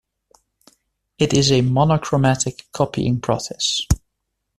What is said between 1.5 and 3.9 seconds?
a monochromatic copying process.